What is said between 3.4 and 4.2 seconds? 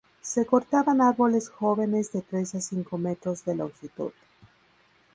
de longitud.